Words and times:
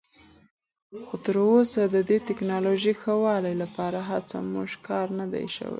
خو 1.05 1.15
تراوسه 1.25 1.81
د 1.93 1.97
دې 2.09 2.17
تکنالوژۍ 2.29 2.93
ښه 3.01 3.13
والي 3.23 3.53
لپاره 3.63 3.99
هیڅ 4.09 4.29
مؤثر 4.51 4.79
کار 4.87 5.07
نه 5.19 5.25
دی 5.33 5.45
شوی. 5.55 5.69